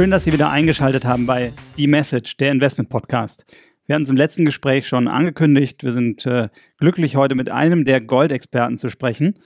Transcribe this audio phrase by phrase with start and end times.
[0.00, 3.44] Schön, dass Sie wieder eingeschaltet haben bei The Message, der Investment Podcast.
[3.84, 5.84] Wir hatten es im letzten Gespräch schon angekündigt.
[5.84, 6.48] Wir sind äh,
[6.78, 9.38] glücklich, heute mit einem der Goldexperten zu sprechen.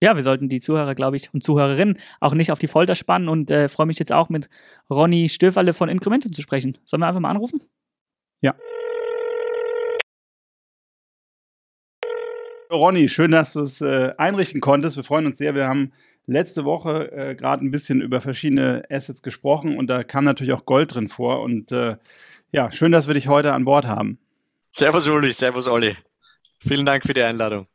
[0.00, 3.28] Ja, wir sollten die Zuhörer, glaube ich, und Zuhörerinnen auch nicht auf die Folter spannen
[3.28, 4.48] und äh, freue mich jetzt auch mit
[4.90, 6.76] Ronny Stöferle von Incrementum zu sprechen.
[6.84, 7.60] Sollen wir einfach mal anrufen?
[8.40, 8.56] Ja.
[12.72, 14.96] Ronny, schön, dass du es äh, einrichten konntest.
[14.96, 15.54] Wir freuen uns sehr.
[15.54, 15.92] Wir haben
[16.26, 20.66] letzte Woche äh, gerade ein bisschen über verschiedene Assets gesprochen und da kam natürlich auch
[20.66, 21.42] Gold drin vor.
[21.42, 21.96] Und äh,
[22.52, 24.18] ja, schön, dass wir dich heute an Bord haben.
[24.70, 25.96] Servus Uli, servus Olli.
[26.60, 27.66] Vielen Dank für die Einladung.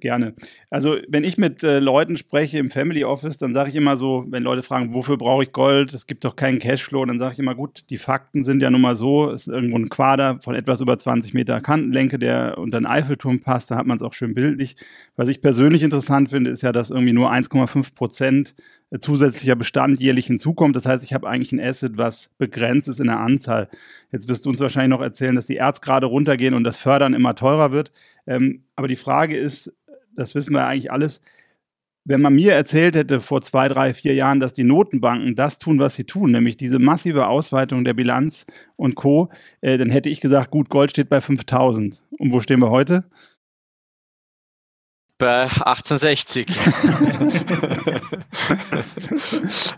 [0.00, 0.34] Gerne.
[0.70, 4.24] Also, wenn ich mit äh, Leuten spreche im Family Office, dann sage ich immer so,
[4.28, 5.92] wenn Leute fragen, wofür brauche ich Gold?
[5.92, 8.80] Es gibt doch keinen Cashflow, dann sage ich immer, gut, die Fakten sind ja nun
[8.80, 12.78] mal so, es ist irgendwo ein Quader von etwas über 20 Meter Kantenlänge, der unter
[12.80, 14.76] den Eiffelturm passt, da hat man es auch schön bildlich.
[15.16, 18.54] Was ich persönlich interessant finde, ist ja, dass irgendwie nur 1,5 Prozent
[18.98, 20.74] zusätzlicher Bestand jährlich hinzukommt.
[20.74, 23.68] Das heißt, ich habe eigentlich ein Asset, was begrenzt ist in der Anzahl.
[24.10, 27.36] Jetzt wirst du uns wahrscheinlich noch erzählen, dass die Erzgrade runtergehen und das Fördern immer
[27.36, 27.92] teurer wird.
[28.26, 29.72] Ähm, aber die Frage ist,
[30.16, 31.20] das wissen wir eigentlich alles.
[32.04, 35.78] Wenn man mir erzählt hätte vor zwei, drei, vier Jahren, dass die Notenbanken das tun,
[35.78, 39.28] was sie tun, nämlich diese massive Ausweitung der Bilanz und Co.,
[39.60, 42.02] äh, dann hätte ich gesagt, gut, Gold steht bei 5000.
[42.18, 43.04] Und wo stehen wir heute?
[45.20, 46.48] Bei 1860.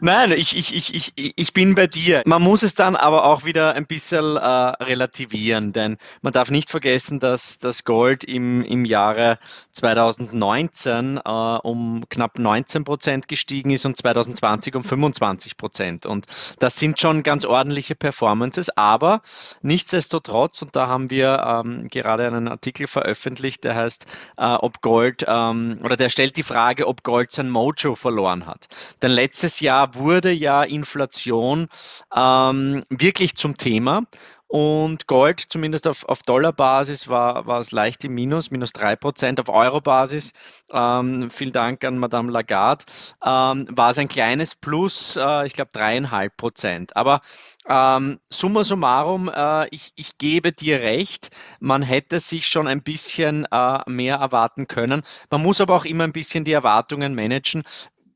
[0.00, 2.22] Nein, ich, ich, ich, ich, ich bin bei dir.
[2.24, 6.70] Man muss es dann aber auch wieder ein bisschen äh, relativieren, denn man darf nicht
[6.70, 9.38] vergessen, dass das Gold im, im Jahre
[9.72, 16.06] 2019 äh, um knapp 19 Prozent gestiegen ist und 2020 um 25 Prozent.
[16.06, 16.26] Und
[16.60, 19.22] das sind schon ganz ordentliche Performances, aber
[19.60, 25.24] nichtsdestotrotz, und da haben wir ähm, gerade einen Artikel veröffentlicht, der heißt, äh, ob Gold
[25.32, 28.66] ähm, oder der stellt die Frage, ob Gold sein Mojo verloren hat.
[29.00, 31.68] Denn letztes Jahr wurde ja Inflation
[32.14, 34.02] ähm, wirklich zum Thema.
[34.52, 39.40] Und Gold, zumindest auf, auf Dollarbasis, war, war es leicht im Minus, minus 3%.
[39.40, 40.34] Auf Eurobasis,
[40.70, 42.84] ähm, vielen Dank an Madame Lagarde,
[43.24, 46.90] ähm, war es ein kleines Plus, äh, ich glaube 3,5%.
[46.94, 47.22] Aber
[47.66, 53.46] ähm, summa summarum, äh, ich, ich gebe dir recht, man hätte sich schon ein bisschen
[53.50, 55.00] äh, mehr erwarten können.
[55.30, 57.62] Man muss aber auch immer ein bisschen die Erwartungen managen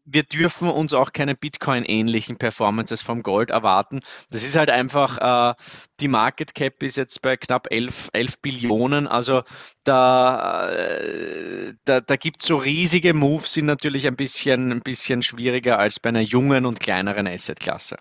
[0.07, 4.01] wir dürfen uns auch keine Bitcoin-ähnlichen Performances vom Gold erwarten.
[4.31, 5.55] Das ist halt einfach, äh,
[6.01, 9.07] die Market Cap ist jetzt bei knapp 11, 11 Billionen.
[9.09, 9.43] Also
[9.85, 15.23] da, äh, da, da gibt es so riesige Moves, sind natürlich ein bisschen, ein bisschen
[15.23, 17.97] schwieriger als bei einer jungen und kleineren Asset-Klasse.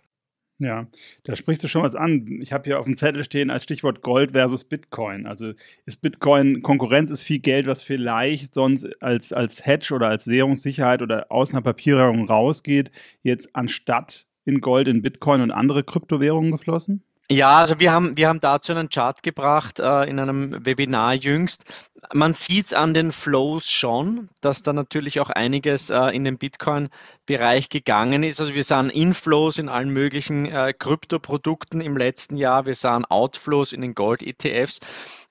[0.57, 0.87] Ja,
[1.25, 2.39] da sprichst du schon was an.
[2.41, 5.25] Ich habe hier auf dem Zettel stehen als Stichwort Gold versus Bitcoin.
[5.25, 5.51] Also
[5.85, 11.01] ist Bitcoin Konkurrenz ist viel Geld, was vielleicht sonst als, als Hedge oder als Währungssicherheit
[11.01, 12.89] oder aus einer Papierwährung rausgeht,
[13.21, 17.03] jetzt anstatt in Gold, in Bitcoin und andere Kryptowährungen geflossen?
[17.31, 21.65] Ja, also wir haben, wir haben dazu einen Chart gebracht äh, in einem Webinar jüngst.
[22.13, 26.37] Man sieht es an den Flows schon, dass da natürlich auch einiges äh, in den
[26.37, 28.39] Bitcoin-Bereich gegangen ist.
[28.39, 33.73] Also wir sahen Inflows in allen möglichen äh, Kryptoprodukten im letzten Jahr, wir sahen Outflows
[33.73, 34.79] in den Gold-ETFs.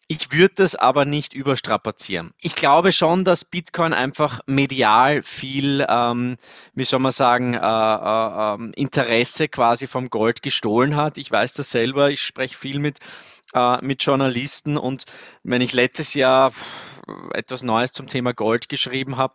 [0.06, 2.34] Ich würde das aber nicht überstrapazieren.
[2.40, 6.36] Ich glaube schon, dass Bitcoin einfach medial viel, ähm,
[6.74, 11.16] wie soll man sagen, äh, äh, ähm, Interesse quasi vom Gold gestohlen hat.
[11.16, 12.98] Ich weiß das selber, ich spreche viel mit,
[13.52, 15.04] äh, mit Journalisten und
[15.42, 16.52] wenn ich letztes Jahr
[17.32, 19.34] etwas Neues zum Thema Gold geschrieben habe,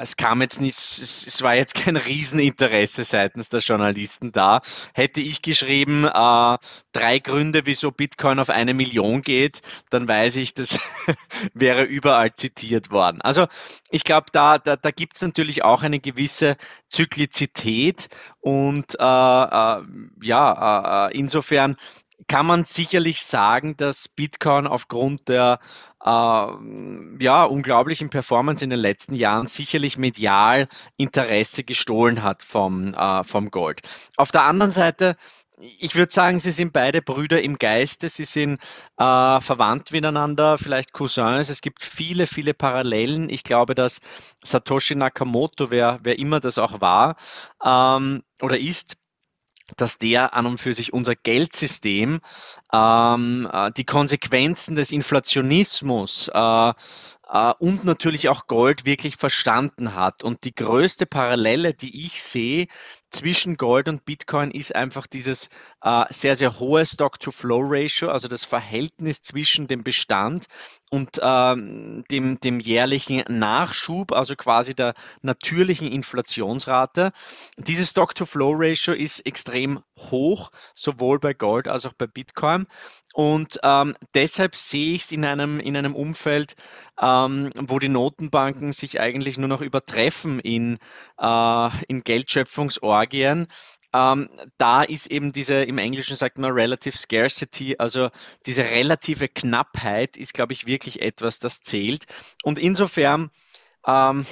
[0.00, 4.60] es kam jetzt nicht, es, war jetzt kein Rieseninteresse seitens der Journalisten da.
[4.94, 6.56] Hätte ich geschrieben, äh,
[6.92, 9.60] drei Gründe, wieso Bitcoin auf eine Million geht,
[9.90, 10.80] dann weiß ich, das
[11.54, 13.20] wäre überall zitiert worden.
[13.20, 13.46] Also
[13.90, 16.56] ich glaube, da, da, da gibt es natürlich auch eine gewisse
[16.88, 18.08] Zyklizität
[18.40, 19.82] und äh, äh,
[20.22, 21.76] ja, äh, insofern
[22.26, 25.58] kann man sicherlich sagen, dass Bitcoin aufgrund der
[26.04, 33.24] äh, ja, unglaublichen Performance in den letzten Jahren sicherlich medial Interesse gestohlen hat vom, äh,
[33.24, 33.80] vom Gold.
[34.16, 35.16] Auf der anderen Seite
[35.56, 38.60] ich würde sagen, sie sind beide Brüder im Geiste, sie sind
[38.98, 41.48] äh, verwandt miteinander, vielleicht Cousins.
[41.48, 43.30] Es gibt viele, viele Parallelen.
[43.30, 44.00] Ich glaube, dass
[44.42, 47.16] Satoshi Nakamoto, wer, wer immer das auch war
[47.64, 48.96] ähm, oder ist,
[49.76, 52.20] dass der an und für sich unser Geldsystem,
[52.72, 56.72] ähm, äh, die Konsequenzen des Inflationismus äh,
[57.28, 60.22] äh, und natürlich auch Gold wirklich verstanden hat.
[60.22, 62.66] Und die größte Parallele, die ich sehe
[63.14, 65.48] zwischen Gold und Bitcoin ist einfach dieses
[65.82, 70.46] äh, sehr, sehr hohe Stock-to-Flow-Ratio, also das Verhältnis zwischen dem Bestand
[70.90, 77.12] und ähm, dem, dem jährlichen Nachschub, also quasi der natürlichen Inflationsrate.
[77.56, 82.66] Dieses Stock-to-Flow-Ratio ist extrem hoch, sowohl bei Gold als auch bei Bitcoin.
[83.12, 86.56] Und ähm, deshalb sehe ich es in einem, in einem Umfeld,
[87.00, 90.78] ähm, wo die Notenbanken sich eigentlich nur noch übertreffen in,
[91.20, 92.02] äh, in
[93.06, 93.46] Geldschöpfungsorgien.
[93.92, 94.28] Ähm,
[94.58, 98.10] da ist eben diese, im Englischen sagt man Relative Scarcity, also
[98.44, 102.06] diese relative Knappheit ist, glaube ich, wirklich etwas, das zählt.
[102.42, 103.30] Und insofern,
[103.86, 104.26] ähm,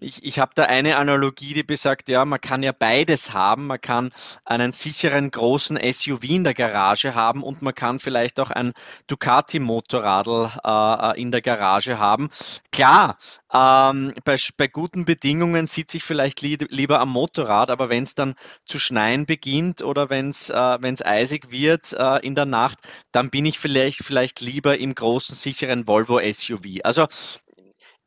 [0.00, 3.66] ich, ich habe da eine Analogie, die besagt, ja, man kann ja beides haben.
[3.66, 4.10] Man kann
[4.44, 8.72] einen sicheren großen SUV in der Garage haben und man kann vielleicht auch ein
[9.06, 12.28] Ducati-Motorradl äh, in der Garage haben.
[12.72, 13.18] Klar,
[13.52, 18.14] ähm, bei, bei guten Bedingungen sitze ich vielleicht li lieber am Motorrad, aber wenn es
[18.14, 18.34] dann
[18.66, 22.78] zu schneien beginnt oder wenn es äh, eisig wird äh, in der Nacht,
[23.12, 26.80] dann bin ich vielleicht, vielleicht lieber im großen, sicheren Volvo SUV.
[26.84, 27.06] Also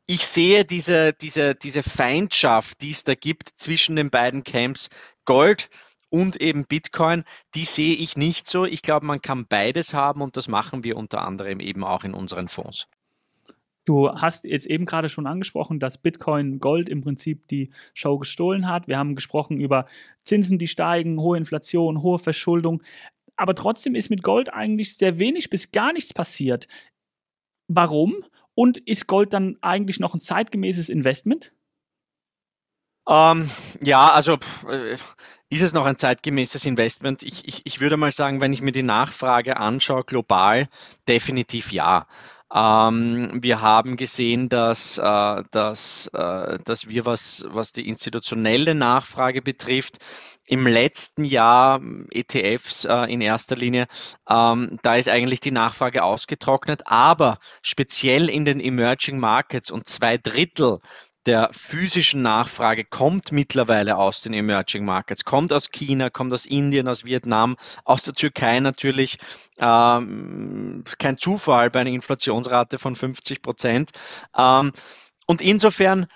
[0.06, 4.88] ich sehe diese, diese, diese Feindschaft, die es da gibt zwischen den beiden Camps
[5.24, 5.70] Gold
[6.10, 8.64] und eben Bitcoin, die sehe ich nicht so.
[8.64, 12.14] Ich glaube, man kann beides haben und das machen wir unter anderem eben auch in
[12.14, 12.86] unseren Fonds.
[13.84, 18.68] Du hast jetzt eben gerade schon angesprochen, dass Bitcoin Gold im Prinzip die Show gestohlen
[18.68, 18.86] hat.
[18.86, 19.86] Wir haben gesprochen über
[20.22, 22.82] Zinsen, die steigen, hohe Inflation, hohe Verschuldung.
[23.34, 26.68] Aber trotzdem ist mit Gold eigentlich sehr wenig bis gar nichts passiert.
[27.66, 28.22] Warum?
[28.62, 31.52] Und ist Gold dann eigentlich noch ein zeitgemäßes Investment?
[33.08, 33.50] Ähm,
[33.80, 34.38] ja, also
[34.68, 34.96] äh,
[35.48, 37.24] ist es noch ein zeitgemäßes Investment?
[37.24, 40.68] Ich, ich, ich würde mal sagen, wenn ich mir die Nachfrage anschaue, global,
[41.08, 42.06] definitiv ja.
[42.54, 49.40] Ähm, wir haben gesehen, dass, äh, dass, äh, dass wir, was, was die institutionelle Nachfrage
[49.40, 49.98] betrifft,
[50.46, 53.86] im letzten Jahr ETFs äh, in erster Linie,
[54.28, 60.18] ähm, da ist eigentlich die Nachfrage ausgetrocknet, aber speziell in den Emerging Markets und zwei
[60.18, 60.80] Drittel
[61.26, 66.88] der physischen Nachfrage kommt mittlerweile aus den Emerging Markets, kommt aus China, kommt aus Indien,
[66.88, 69.18] aus Vietnam, aus der Türkei natürlich.
[69.60, 73.90] Ähm, kein Zufall bei einer Inflationsrate von 50 Prozent.
[74.36, 74.72] Ähm,
[75.26, 76.06] und insofern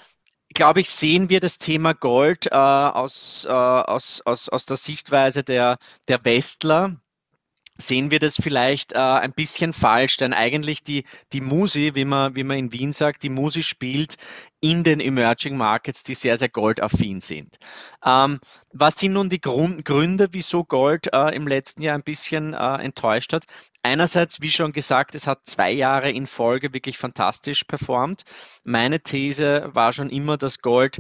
[0.55, 5.44] glaube ich, sehen wir das Thema Gold äh, aus, äh, aus, aus, aus der Sichtweise
[5.44, 6.97] der, der Westler
[7.78, 12.37] sehen wir das vielleicht äh, ein bisschen falsch, denn eigentlich die, die Musi, wie man,
[12.37, 14.17] wie man in Wien sagt, die Musi spielt
[14.61, 17.56] in den Emerging Markets, die sehr, sehr goldaffin sind.
[18.05, 18.40] Ähm,
[18.73, 22.76] was sind nun die Grund, Gründe, wieso Gold äh, im letzten Jahr ein bisschen äh,
[22.82, 23.44] enttäuscht hat?
[23.82, 28.22] Einerseits, wie schon gesagt, es hat zwei Jahre in Folge wirklich fantastisch performt.
[28.64, 30.99] Meine These war schon immer, dass Gold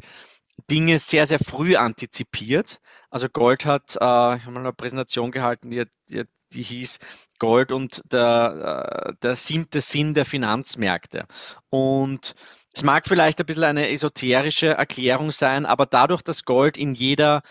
[0.70, 2.80] Dinge sehr, sehr früh antizipiert.
[3.10, 6.98] Also Gold hat, äh, ich habe mal eine Präsentation gehalten, die, die, die hieß
[7.38, 11.26] Gold und der, äh, der siebte Sinn der Finanzmärkte.
[11.70, 12.34] Und
[12.74, 17.42] es mag vielleicht ein bisschen eine esoterische Erklärung sein, aber dadurch, dass Gold in jeder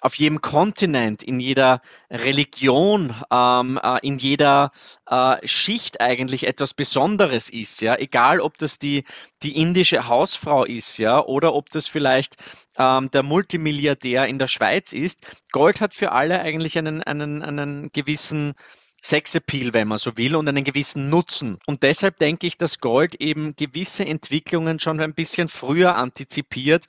[0.00, 1.80] auf jedem Kontinent, in jeder
[2.10, 4.70] Religion, ähm, äh, in jeder
[5.06, 9.04] äh, Schicht eigentlich etwas Besonderes ist, ja, egal ob das die,
[9.42, 12.36] die indische Hausfrau ist, ja, oder ob das vielleicht
[12.78, 15.20] ähm, der Multimilliardär in der Schweiz ist.
[15.50, 18.54] Gold hat für alle eigentlich einen, einen, einen gewissen
[19.02, 21.58] Sexappeal, wenn man so will, und einen gewissen Nutzen.
[21.66, 26.86] Und deshalb denke ich, dass Gold eben gewisse Entwicklungen schon ein bisschen früher antizipiert,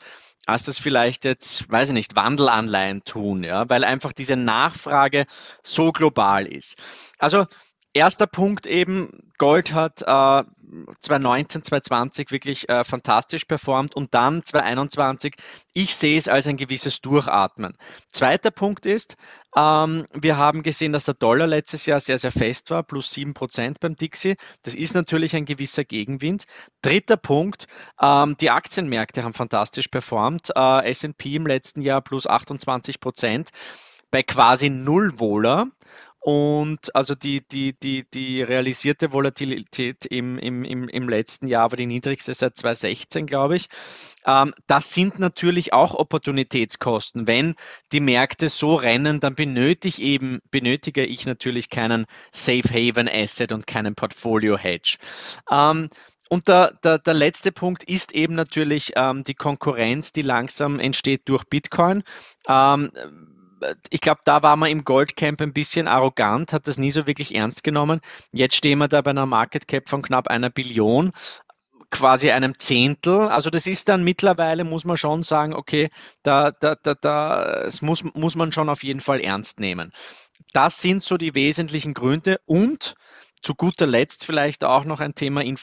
[0.50, 5.26] als das vielleicht jetzt, weiß ich nicht, Wandelanleihen tun, ja, weil einfach diese Nachfrage
[5.64, 6.78] so global ist.
[7.18, 7.46] Also
[7.94, 10.44] erster Punkt eben, Gold hat äh,
[11.00, 15.34] 2019, 2020 wirklich äh, fantastisch performt und dann 2021,
[15.74, 17.76] ich sehe es als ein gewisses Durchatmen.
[18.12, 19.16] Zweiter Punkt ist,
[19.56, 23.78] ähm, wir haben gesehen, dass der Dollar letztes Jahr sehr, sehr fest war, plus 7%
[23.80, 24.36] beim Dixie.
[24.62, 26.46] Das ist natürlich ein gewisser Gegenwind.
[26.82, 27.68] Dritter Punkt,
[28.02, 30.52] ähm, die Aktienmärkte haben fantastisch performt.
[30.56, 33.48] Äh, S&P im letzten Jahr plus 28%
[34.12, 35.68] bei quasi Null Wohler.
[36.22, 41.78] Und also die, die, die, die realisierte Volatilität im, im, im, im letzten Jahr war
[41.78, 43.70] die niedrigste seit 2016, glaube ich.
[44.26, 47.26] Ähm, das sind natürlich auch Opportunitätskosten.
[47.26, 47.56] Wenn
[47.94, 53.66] die Märkte so rennen, dann benötige, eben, benötige ich natürlich keinen Safe Haven Asset und
[53.66, 54.98] keinen Portfolio Hedge.
[55.50, 55.90] Ähm,
[56.30, 61.24] und der, der, der letzte Punkt ist eben natürlich ähm, die Konkurrenz, die langsam entsteht
[61.26, 62.04] durch Bitcoin.
[62.48, 62.92] Ähm,
[63.90, 67.36] ich glaube, da war man im Goldcamp ein bisschen arrogant, hat das nie so wirklich
[67.36, 68.02] ernst genommen.
[68.32, 71.12] Jetzt stehen wir da bei einer Market Cap von knapp einer Billion.
[71.92, 73.30] quasi einem Zehntel.
[73.30, 75.90] Also das ist dann mittlerweile, muss man schon sagen, okay,
[76.24, 79.92] da, da, da, da das muss, muss man schon auf jeden Fall ernst nehmen.
[80.54, 82.96] Das sind so die wesentlichen Gründe und
[83.42, 85.56] zu guter Letzt vielleicht auch noch ein Thema, äh,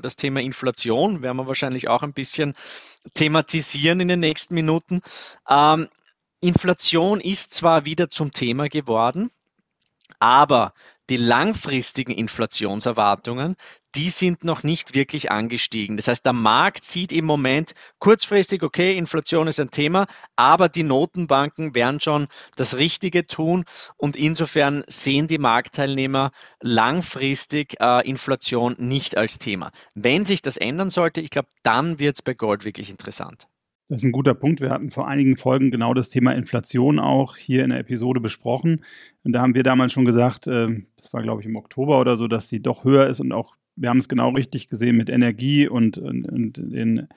[0.00, 2.54] das Thema Inflation, werden wir wahrscheinlich auch ein bisschen
[3.14, 5.02] thematisieren in den nächsten Minuten.
[6.44, 9.30] Inflation ist zwar wieder zum Thema geworden,
[10.18, 10.74] aber
[11.08, 13.56] die langfristigen Inflationserwartungen,
[13.94, 15.96] die sind noch nicht wirklich angestiegen.
[15.96, 20.82] Das heißt, der Markt sieht im Moment kurzfristig, okay, Inflation ist ein Thema, aber die
[20.82, 23.64] Notenbanken werden schon das Richtige tun
[23.96, 29.70] und insofern sehen die Marktteilnehmer langfristig äh, Inflation nicht als Thema.
[29.94, 33.46] Wenn sich das ändern sollte, ich glaube, dann wird es bei Gold wirklich interessant.
[33.88, 34.60] Das ist ein guter Punkt.
[34.60, 38.82] Wir hatten vor einigen Folgen genau das Thema Inflation auch hier in der Episode besprochen.
[39.24, 42.16] Und da haben wir damals schon gesagt, äh, das war glaube ich im Oktober oder
[42.16, 45.10] so, dass sie doch höher ist und auch, wir haben es genau richtig gesehen mit
[45.10, 47.08] Energie und, und, und den,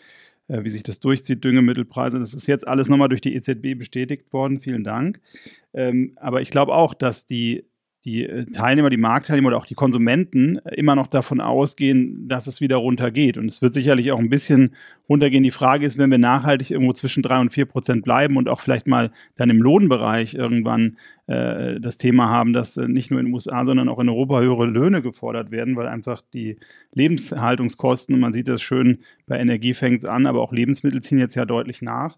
[0.50, 2.20] äh, wie sich das durchzieht, Düngemittelpreise.
[2.20, 4.60] Das ist jetzt alles nochmal durch die EZB bestätigt worden.
[4.60, 5.22] Vielen Dank.
[5.74, 7.64] Ähm, aber ich glaube auch, dass die
[8.06, 12.48] die äh, Teilnehmer, die Marktteilnehmer oder auch die Konsumenten äh, immer noch davon ausgehen, dass
[12.48, 13.38] es wieder runtergeht.
[13.38, 14.76] Und es wird sicherlich auch ein bisschen
[15.10, 15.44] runtergehen.
[15.44, 18.60] Die Frage ist, wenn wir nachhaltig irgendwo zwischen drei und vier Prozent bleiben und auch
[18.60, 23.26] vielleicht mal dann im Lohnbereich irgendwann äh, das Thema haben, dass äh, nicht nur in
[23.26, 26.58] den USA, sondern auch in Europa höhere Löhne gefordert werden, weil einfach die
[26.94, 31.20] Lebenshaltungskosten, und man sieht das schön, bei Energie fängt es an, aber auch Lebensmittel ziehen
[31.20, 32.18] jetzt ja deutlich nach.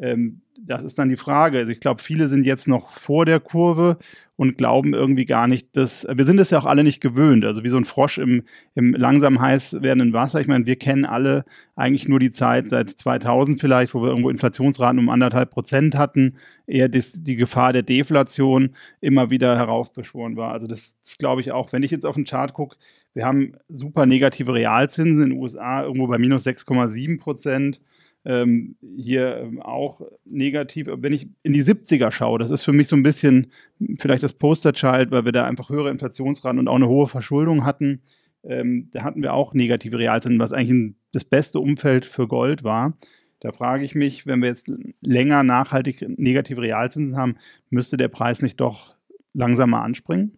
[0.00, 1.58] Ähm, das ist dann die Frage.
[1.58, 3.98] Also ich glaube, viele sind jetzt noch vor der Kurve
[4.36, 7.44] und glauben irgendwie gar nicht, dass wir sind es ja auch alle nicht gewöhnt.
[7.44, 10.40] Also wie so ein Frosch im, im langsam heiß werdenden Wasser.
[10.40, 11.44] Ich meine, wir kennen alle
[11.76, 16.36] eigentlich nur die Zeit seit 2000 vielleicht, wo wir irgendwo Inflationsraten um anderthalb Prozent hatten,
[16.66, 20.52] eher das, die Gefahr der Deflation immer wieder heraufbeschworen war.
[20.52, 21.72] Also das, das glaube ich auch.
[21.72, 22.76] Wenn ich jetzt auf den Chart gucke,
[23.12, 27.80] wir haben super negative Realzinsen in den USA irgendwo bei minus 6,7 Prozent
[28.24, 30.88] ähm, hier ähm, auch negativ.
[30.90, 33.52] Wenn ich in die 70er schaue, das ist für mich so ein bisschen
[33.98, 38.02] vielleicht das Posterchild, weil wir da einfach höhere Inflationsraten und auch eine hohe Verschuldung hatten.
[38.42, 42.64] Ähm, da hatten wir auch negative Realzinsen, was eigentlich ein, das beste Umfeld für Gold
[42.64, 42.96] war.
[43.40, 47.36] Da frage ich mich, wenn wir jetzt länger nachhaltig negative Realzinsen haben,
[47.70, 48.94] müsste der Preis nicht doch
[49.32, 50.36] langsamer anspringen?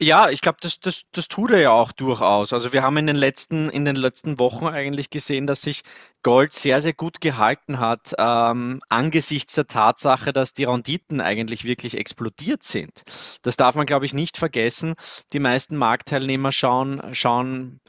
[0.00, 2.52] Ja, ich glaube, das, das, das tut er ja auch durchaus.
[2.52, 5.82] Also wir haben in den letzten, in den letzten Wochen eigentlich gesehen, dass sich
[6.22, 11.96] Gold sehr, sehr gut gehalten hat, ähm, angesichts der Tatsache, dass die Renditen eigentlich wirklich
[11.96, 13.02] explodiert sind.
[13.42, 14.94] Das darf man, glaube ich, nicht vergessen.
[15.32, 17.80] Die meisten Marktteilnehmer schauen, schauen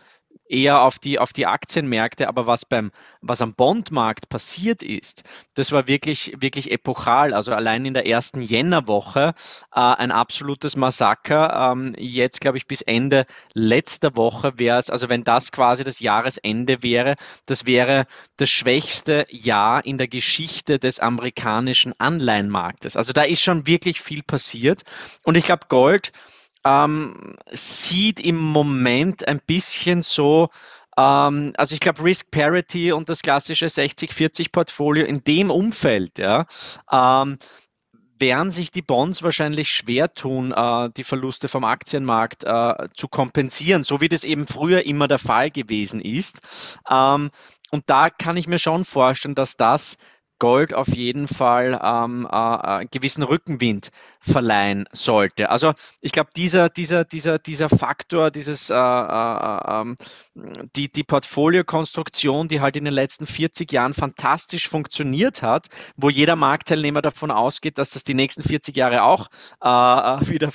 [0.47, 5.23] eher auf die, auf die Aktienmärkte, aber was beim, was am Bondmarkt passiert ist,
[5.55, 7.33] das war wirklich, wirklich epochal.
[7.33, 9.33] Also allein in der ersten Jännerwoche
[9.73, 11.71] äh, ein absolutes Massaker.
[11.71, 15.99] Ähm, jetzt, glaube ich, bis Ende letzter Woche wäre es, also wenn das quasi das
[15.99, 18.05] Jahresende wäre, das wäre
[18.37, 22.97] das schwächste Jahr in der Geschichte des amerikanischen Anleihenmarktes.
[22.97, 24.83] Also da ist schon wirklich viel passiert.
[25.23, 26.11] Und ich glaube, Gold,
[26.65, 30.49] ähm, sieht im Moment ein bisschen so,
[30.97, 36.45] ähm, also ich glaube Risk Parity und das klassische 60-40 Portfolio in dem Umfeld, ja,
[36.91, 37.37] ähm,
[38.17, 43.83] werden sich die Bonds wahrscheinlich schwer tun, äh, die Verluste vom Aktienmarkt äh, zu kompensieren,
[43.83, 46.39] so wie das eben früher immer der Fall gewesen ist.
[46.89, 47.29] Ähm,
[47.71, 49.97] und da kann ich mir schon vorstellen, dass das
[50.39, 53.91] Gold auf jeden Fall ähm, äh, äh, gewissen Rückenwind
[54.25, 55.49] verleihen sollte.
[55.49, 59.95] Also ich glaube, dieser, dieser, dieser, dieser Faktor, dieses, äh, äh, ähm,
[60.75, 66.35] die, die Portfoliokonstruktion, die halt in den letzten 40 Jahren fantastisch funktioniert hat, wo jeder
[66.35, 69.27] Marktteilnehmer davon ausgeht, dass das die nächsten 40 Jahre auch
[69.63, 70.51] äh, äh, wieder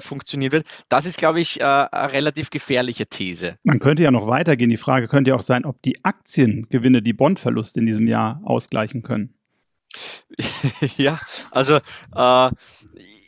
[0.00, 3.56] funktionieren wird, das ist, glaube ich, eine relativ gefährliche These.
[3.62, 4.70] Man könnte ja noch weitergehen.
[4.70, 9.02] Die Frage könnte ja auch sein, ob die Aktiengewinne die Bondverluste in diesem Jahr ausgleichen
[9.02, 9.34] können.
[10.96, 11.20] ja,
[11.50, 11.76] also
[12.14, 12.50] äh,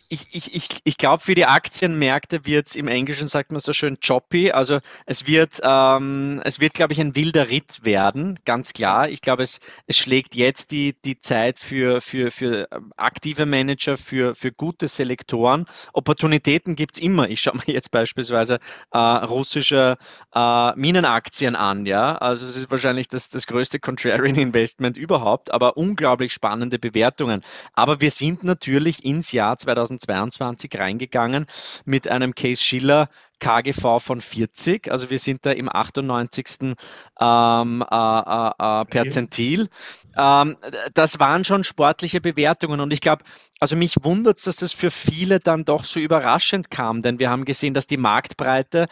[0.08, 3.72] ich, ich, ich, ich glaube, für die Aktienmärkte wird es im Englischen, sagt man so
[3.72, 4.52] schön, choppy.
[4.52, 9.08] Also es wird, ähm, wird, glaube ich, ein wilder Ritt werden, ganz klar.
[9.08, 14.34] Ich glaube, es, es schlägt jetzt die, die Zeit für, für, für aktive Manager, für,
[14.34, 15.66] für gute Selektoren.
[15.92, 17.28] Opportunitäten gibt es immer.
[17.28, 18.58] Ich schaue mir jetzt beispielsweise
[18.92, 19.96] äh, russische
[20.34, 21.86] äh, Minenaktien an.
[21.86, 22.16] Ja?
[22.16, 27.42] Also es ist wahrscheinlich das, das größte Contrarian Investment überhaupt, aber unglaublich spannende Bewertungen.
[27.72, 31.46] Aber wir sind natürlich ins Jahr 2020 2022 reingegangen
[31.84, 33.08] mit einem Case Schiller
[33.40, 34.90] KGV von 40.
[34.90, 36.74] Also wir sind da im 98.
[37.20, 39.68] Ähm, äh, äh, äh, Perzentil.
[40.16, 40.56] Ähm,
[40.94, 43.24] das waren schon sportliche Bewertungen und ich glaube,
[43.60, 47.30] also mich wundert es, dass das für viele dann doch so überraschend kam, denn wir
[47.30, 48.86] haben gesehen, dass die Marktbreite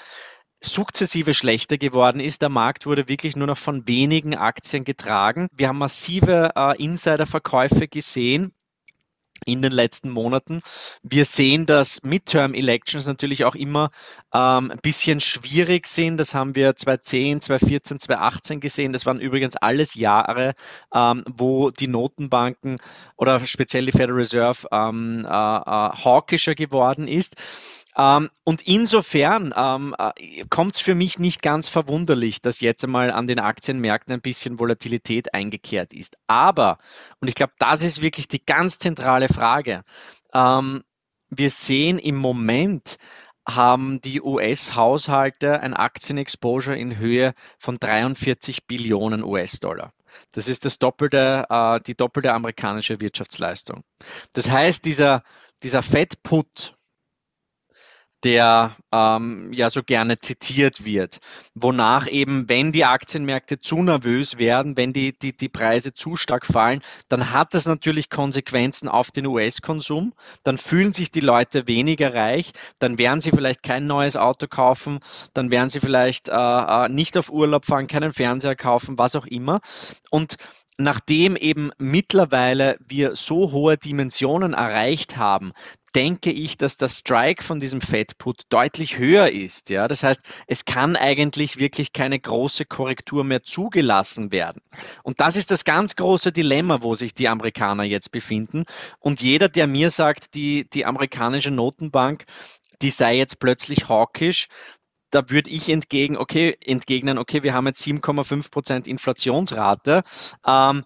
[0.60, 2.42] sukzessive schlechter geworden ist.
[2.42, 5.48] Der Markt wurde wirklich nur noch von wenigen Aktien getragen.
[5.52, 8.52] Wir haben massive äh, Insiderverkäufe gesehen
[9.46, 10.62] in den letzten Monaten.
[11.02, 13.90] Wir sehen, dass Midterm-Elections natürlich auch immer
[14.34, 16.16] ähm, ein bisschen schwierig sind.
[16.16, 18.92] Das haben wir 2010, 2014, 2018 gesehen.
[18.92, 20.54] Das waren übrigens alles Jahre,
[20.94, 22.76] ähm, wo die Notenbanken
[23.16, 27.36] oder speziell die Federal Reserve ähm, äh, äh, hawkischer geworden ist.
[27.96, 33.10] Ähm, und insofern ähm, äh, kommt es für mich nicht ganz verwunderlich, dass jetzt einmal
[33.10, 36.16] an den Aktienmärkten ein bisschen Volatilität eingekehrt ist.
[36.26, 36.78] Aber,
[37.20, 39.82] und ich glaube, das ist wirklich die ganz zentrale Frage,
[40.32, 40.82] ähm,
[41.28, 42.98] wir sehen im Moment,
[43.46, 49.92] haben die US-Haushalte ein Aktienexposure in Höhe von 43 Billionen US-Dollar.
[50.32, 53.82] Das ist das doppelte, äh, die doppelte amerikanische Wirtschaftsleistung.
[54.32, 55.22] Das heißt, dieser,
[55.62, 56.76] dieser Fed-Put,
[58.24, 61.18] der ähm, ja so gerne zitiert wird,
[61.54, 66.46] wonach eben, wenn die Aktienmärkte zu nervös werden, wenn die, die, die Preise zu stark
[66.46, 70.14] fallen, dann hat das natürlich Konsequenzen auf den US-Konsum,
[70.44, 75.00] dann fühlen sich die Leute weniger reich, dann werden sie vielleicht kein neues Auto kaufen,
[75.34, 79.26] dann werden sie vielleicht äh, äh nicht auf Urlaub fahren, keinen Fernseher kaufen, was auch
[79.26, 79.60] immer.
[80.10, 80.36] Und
[80.78, 85.52] nachdem eben mittlerweile wir so hohe Dimensionen erreicht haben,
[85.94, 89.70] denke ich, dass der Strike von diesem Fed-Put deutlich höher ist.
[89.70, 89.88] Ja?
[89.88, 94.62] Das heißt, es kann eigentlich wirklich keine große Korrektur mehr zugelassen werden.
[95.02, 98.64] Und das ist das ganz große Dilemma, wo sich die Amerikaner jetzt befinden.
[99.00, 102.24] Und jeder, der mir sagt, die, die amerikanische Notenbank,
[102.80, 104.48] die sei jetzt plötzlich hawkisch,
[105.12, 110.02] da würde ich entgegen, okay, entgegnen, okay, wir haben jetzt 7,5 Prozent Inflationsrate.
[110.46, 110.84] Ähm,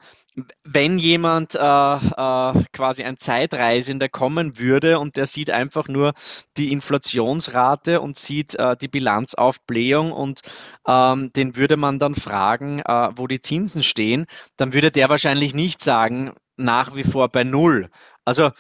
[0.64, 6.12] wenn jemand äh, äh, quasi ein Zeitreisender kommen würde und der sieht einfach nur
[6.58, 10.40] die Inflationsrate und sieht äh, die Bilanzaufblähung und
[10.86, 15.54] ähm, den würde man dann fragen, äh, wo die Zinsen stehen, dann würde der wahrscheinlich
[15.54, 17.88] nicht sagen, nach wie vor bei Null.
[18.24, 18.50] Also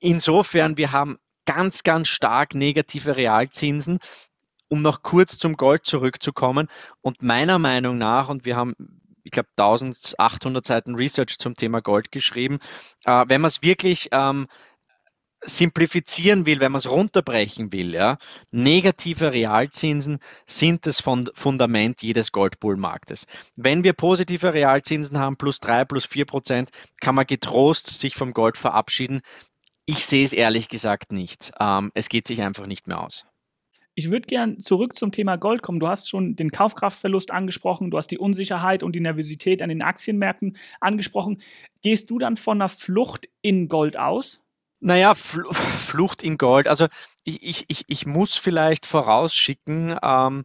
[0.00, 3.98] insofern, wir haben ganz, ganz stark negative Realzinsen
[4.72, 6.66] um noch kurz zum Gold zurückzukommen.
[7.02, 8.72] Und meiner Meinung nach, und wir haben
[9.22, 12.58] ich glaube, 1800 Seiten Research zum Thema Gold geschrieben.
[13.04, 14.48] Äh, wenn man es wirklich ähm,
[15.44, 18.16] simplifizieren will, wenn man es runterbrechen will, ja,
[18.50, 23.26] negative Realzinsen sind das Fundament jedes Goldbullmarktes.
[23.54, 28.32] Wenn wir positive Realzinsen haben, plus drei, plus vier Prozent, kann man getrost sich vom
[28.32, 29.20] Gold verabschieden.
[29.84, 31.52] Ich sehe es ehrlich gesagt nicht.
[31.60, 33.26] Ähm, es geht sich einfach nicht mehr aus.
[33.94, 35.78] Ich würde gern zurück zum Thema Gold kommen.
[35.78, 39.82] Du hast schon den Kaufkraftverlust angesprochen, du hast die Unsicherheit und die Nervosität an den
[39.82, 41.42] Aktienmärkten angesprochen.
[41.82, 44.40] Gehst du dann von einer Flucht in Gold aus?
[44.80, 46.66] Naja, Flucht in Gold.
[46.66, 46.86] Also
[47.24, 50.42] ich, ich, ich muss vielleicht vorausschicken, ähm,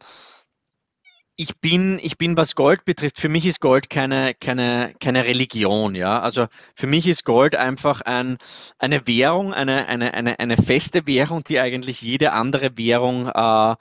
[1.38, 5.94] ich bin, ich bin, was Gold betrifft, für mich ist Gold keine, keine, keine Religion,
[5.94, 6.20] ja.
[6.20, 8.38] Also für mich ist Gold einfach ein,
[8.80, 13.76] eine Währung, eine, eine, eine, eine feste Währung, die eigentlich jede andere Währung äh,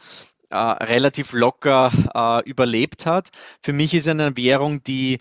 [0.50, 3.30] äh, relativ locker äh, überlebt hat.
[3.62, 5.18] Für mich ist eine Währung, die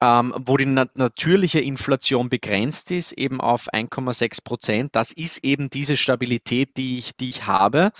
[0.00, 4.96] ähm, wo die nat natürliche Inflation begrenzt ist, eben auf 1,6 Prozent.
[4.96, 7.90] Das ist eben diese Stabilität, die ich, die ich habe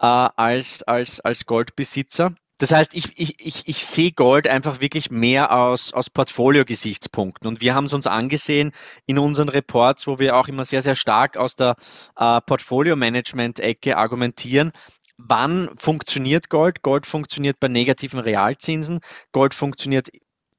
[0.00, 2.34] äh, als, als, als Goldbesitzer.
[2.64, 7.46] Das heißt, ich, ich, ich, ich sehe Gold einfach wirklich mehr aus, aus Portfolio-Gesichtspunkten.
[7.46, 8.72] Und wir haben es uns angesehen
[9.04, 11.76] in unseren Reports, wo wir auch immer sehr, sehr stark aus der
[12.16, 14.72] äh, Portfolio-Management-Ecke argumentieren.
[15.18, 16.80] Wann funktioniert Gold?
[16.80, 19.00] Gold funktioniert bei negativen Realzinsen.
[19.32, 20.08] Gold funktioniert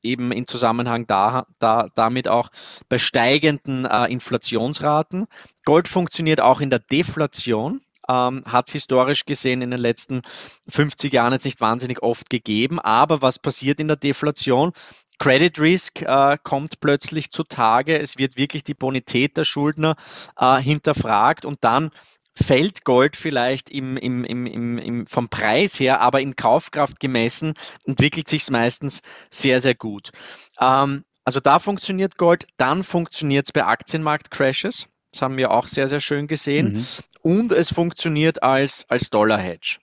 [0.03, 2.49] eben in Zusammenhang da, da, damit auch
[2.87, 5.25] bei steigenden äh, Inflationsraten.
[5.65, 10.21] Gold funktioniert auch in der Deflation ähm, hat es historisch gesehen in den letzten
[10.69, 12.79] 50 Jahren jetzt nicht wahnsinnig oft gegeben.
[12.79, 14.73] Aber was passiert in der Deflation?
[15.17, 17.97] Credit Risk äh, kommt plötzlich zutage.
[17.97, 19.95] Es wird wirklich die Bonität der Schuldner
[20.37, 21.91] äh, hinterfragt und dann
[22.35, 27.53] fällt Gold vielleicht im, im, im, vom Preis her, aber in Kaufkraft gemessen
[27.85, 30.11] entwickelt sich es meistens sehr, sehr gut.
[30.59, 34.87] Ähm, also da funktioniert Gold, dann funktioniert es bei Aktienmarkt-Crashes.
[35.15, 36.73] Das haben wir auch sehr, sehr schön gesehen.
[36.73, 36.85] Mhm.
[37.21, 39.77] Und es funktioniert als, als Dollar-Hedge.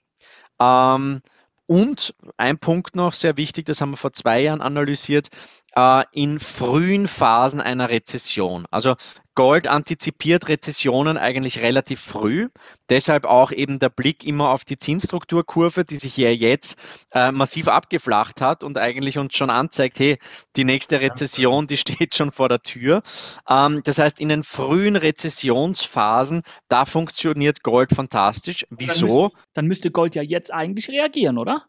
[0.61, 1.21] Ähm,
[1.65, 5.29] und ein Punkt noch sehr wichtig, das haben wir vor zwei Jahren analysiert,
[5.75, 8.65] äh, in frühen Phasen einer Rezession.
[8.71, 8.95] Also
[9.35, 12.49] Gold antizipiert Rezessionen eigentlich relativ früh.
[12.89, 16.77] Deshalb auch eben der Blick immer auf die Zinsstrukturkurve, die sich ja jetzt
[17.11, 20.17] äh, massiv abgeflacht hat und eigentlich uns schon anzeigt, hey,
[20.55, 23.01] die nächste Rezession, die steht schon vor der Tür.
[23.49, 28.65] Ähm, das heißt, in den frühen Rezessionsphasen, da funktioniert Gold fantastisch.
[28.69, 29.07] Wieso?
[29.07, 31.65] Dann müsste, dann müsste Gold ja jetzt eigentlich reagieren, oder?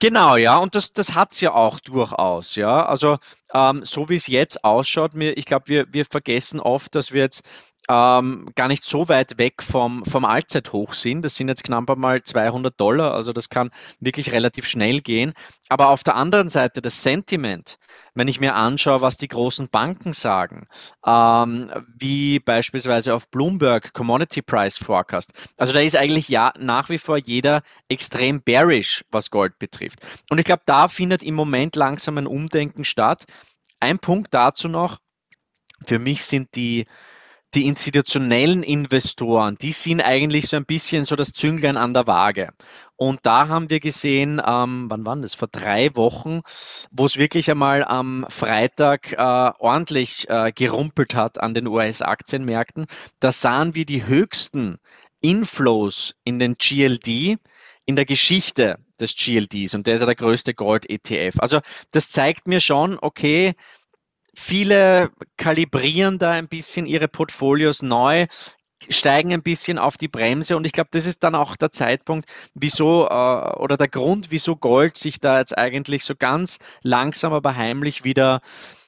[0.00, 2.86] Genau, ja, und das, das hat es ja auch durchaus, ja.
[2.86, 3.18] Also
[3.52, 7.22] ähm, so wie es jetzt ausschaut, mir, ich glaube, wir, wir vergessen oft, dass wir
[7.22, 7.42] jetzt
[7.88, 11.22] ähm, gar nicht so weit weg vom, vom Allzeithoch sind.
[11.24, 15.32] Das sind jetzt knapp einmal 200 Dollar, also das kann wirklich relativ schnell gehen.
[15.68, 17.78] Aber auf der anderen Seite das Sentiment,
[18.14, 20.66] wenn ich mir anschaue, was die großen Banken sagen,
[21.06, 26.98] ähm, wie beispielsweise auf Bloomberg Commodity Price Forecast, also da ist eigentlich ja nach wie
[26.98, 29.87] vor jeder extrem bearish, was Gold betrifft.
[30.30, 33.24] Und ich glaube, da findet im Moment langsam ein Umdenken statt.
[33.80, 34.98] Ein Punkt dazu noch,
[35.86, 36.86] für mich sind die
[37.54, 42.50] die institutionellen Investoren, die sind eigentlich so ein bisschen so das Zünglein an der Waage.
[42.96, 45.34] Und da haben wir gesehen, ähm, wann war das?
[45.34, 46.42] Vor drei Wochen,
[46.90, 52.86] wo es wirklich einmal am Freitag äh, ordentlich äh, gerumpelt hat an den US-Aktienmärkten.
[53.18, 54.76] Da sahen wir die höchsten
[55.20, 57.38] Inflows in den GLD
[57.86, 61.36] in der Geschichte des GLDs und der ist ja der größte Gold-ETF.
[61.38, 61.60] Also
[61.92, 63.54] das zeigt mir schon, okay,
[64.40, 68.28] Viele kalibrieren da ein bisschen ihre Portfolios neu,
[68.88, 72.30] steigen ein bisschen auf die Bremse und ich glaube, das ist dann auch der Zeitpunkt,
[72.54, 77.56] wieso äh, oder der Grund, wieso Gold sich da jetzt eigentlich so ganz langsam, aber
[77.56, 78.40] heimlich wieder,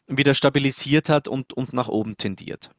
[0.07, 2.71] wieder stabilisiert hat und, und nach oben tendiert.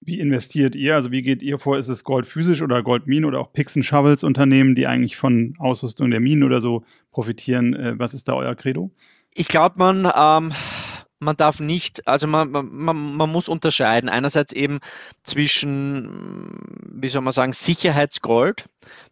[0.00, 0.94] Wie investiert ihr?
[0.94, 1.76] Also wie geht ihr vor?
[1.76, 5.54] Ist es Gold physisch oder Goldminen oder auch Picks and Shovels Unternehmen, die eigentlich von
[5.58, 7.74] Ausrüstung der Minen oder so profitieren?
[7.74, 8.90] Äh, was ist da euer Credo?
[9.34, 10.52] Ich glaube, man ähm,
[11.20, 14.08] man darf nicht, also man, man, man muss unterscheiden.
[14.08, 14.80] Einerseits eben
[15.22, 16.58] zwischen,
[16.92, 18.64] wie soll man sagen, Sicherheitsgold.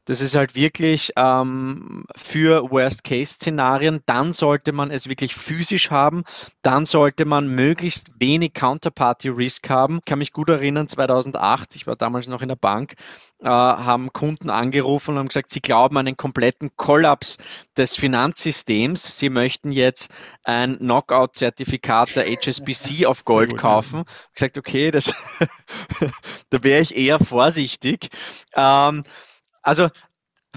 [0.08, 4.00] Das ist halt wirklich ähm, für Worst-Case-Szenarien.
[4.06, 6.24] Dann sollte man es wirklich physisch haben.
[6.62, 9.98] Dann sollte man möglichst wenig Counterparty-Risk haben.
[9.98, 12.94] Ich kann mich gut erinnern, 2008, ich war damals noch in der Bank,
[13.40, 17.36] äh, haben Kunden angerufen und haben gesagt, sie glauben an einen kompletten Kollaps
[17.76, 19.18] des Finanzsystems.
[19.18, 20.08] Sie möchten jetzt
[20.42, 23.98] ein Knockout-Zertifikat der HSBC auf Gold gut, kaufen.
[23.98, 24.04] Ja.
[24.28, 25.12] Ich gesagt, okay, das,
[26.50, 28.08] da wäre ich eher vorsichtig.
[28.56, 29.04] Ähm,
[29.68, 29.90] also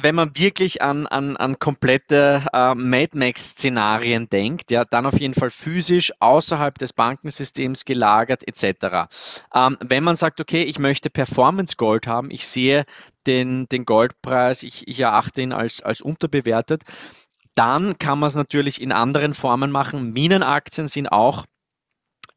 [0.01, 5.33] wenn man wirklich an, an, an komplette äh, Mad Max-Szenarien denkt, ja, dann auf jeden
[5.33, 9.09] Fall physisch außerhalb des Bankensystems gelagert etc.
[9.53, 12.85] Ähm, wenn man sagt, okay, ich möchte Performance Gold haben, ich sehe
[13.27, 16.83] den, den Goldpreis, ich, ich erachte ihn als, als unterbewertet,
[17.53, 20.13] dann kann man es natürlich in anderen Formen machen.
[20.13, 21.45] Minenaktien sind auch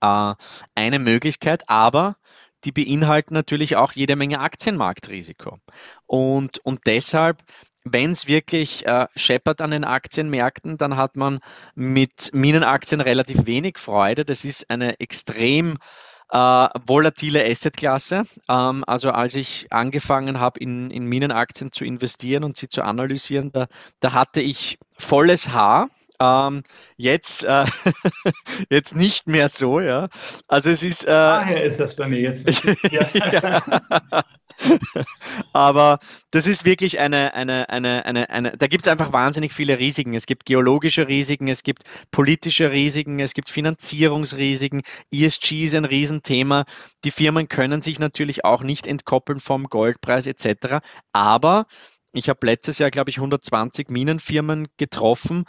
[0.00, 0.34] äh,
[0.74, 2.16] eine Möglichkeit, aber
[2.64, 5.58] die beinhalten natürlich auch jede Menge Aktienmarktrisiko.
[6.06, 7.38] Und, und deshalb,
[7.84, 11.40] wenn es wirklich äh, scheppert an den Aktienmärkten, dann hat man
[11.74, 14.24] mit Minenaktien relativ wenig Freude.
[14.24, 15.76] Das ist eine extrem
[16.30, 18.22] äh, volatile Assetklasse.
[18.48, 23.52] Ähm, also als ich angefangen habe, in, in Minenaktien zu investieren und sie zu analysieren,
[23.52, 23.66] da,
[24.00, 25.88] da hatte ich volles Haar
[26.20, 26.62] ähm,
[26.96, 27.64] jetzt, äh,
[28.70, 30.08] jetzt nicht mehr so, ja.
[30.48, 31.04] Also es ist.
[31.04, 32.64] Äh, Daher ist das bei mir jetzt.
[32.90, 33.62] ja.
[35.52, 35.98] Aber
[36.30, 40.14] das ist wirklich eine, eine, eine, eine, eine da gibt es einfach wahnsinnig viele Risiken.
[40.14, 44.82] Es gibt geologische Risiken, es gibt politische Risiken, es gibt Finanzierungsrisiken.
[45.10, 46.64] ESG ist ein Riesenthema.
[47.04, 50.78] Die Firmen können sich natürlich auch nicht entkoppeln vom Goldpreis etc.
[51.12, 51.66] Aber
[52.14, 55.44] ich habe letztes Jahr, glaube ich, 120 Minenfirmen getroffen.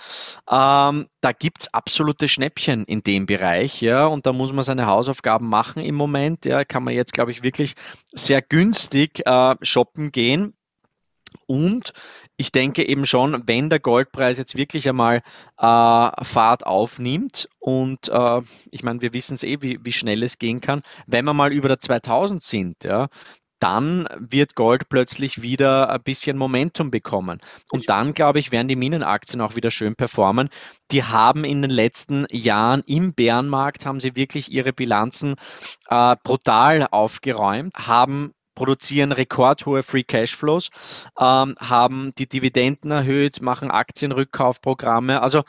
[0.49, 4.87] Ähm, da gibt es absolute Schnäppchen in dem Bereich, ja, und da muss man seine
[4.87, 6.45] Hausaufgaben machen im Moment.
[6.45, 7.75] Ja, kann man jetzt, glaube ich, wirklich
[8.11, 10.53] sehr günstig äh, shoppen gehen.
[11.47, 11.93] Und
[12.37, 15.17] ich denke eben schon, wenn der Goldpreis jetzt wirklich einmal
[15.57, 20.39] äh, Fahrt aufnimmt und äh, ich meine, wir wissen es eh, wie, wie schnell es
[20.39, 23.09] gehen kann, wenn wir mal über der 2000 sind, ja,
[23.65, 27.41] dann wird Gold plötzlich wieder ein bisschen Momentum bekommen.
[27.71, 30.49] Und dann, glaube ich, werden die Minenaktien auch wieder schön performen.
[30.91, 35.33] Die haben in den letzten Jahren im Bärenmarkt, haben sie wirklich ihre Bilanzen
[35.89, 40.69] äh, brutal aufgeräumt, haben produzieren rekordhohe Free Cashflows,
[41.19, 45.23] ähm, haben die Dividenden erhöht, machen Aktienrückkaufprogramme.
[45.23, 45.41] Also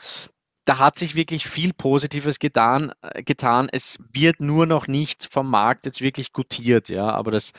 [0.67, 3.69] da hat sich wirklich viel Positives getan, äh, getan.
[3.71, 7.53] Es wird nur noch nicht vom Markt jetzt wirklich gutiert, ja, aber das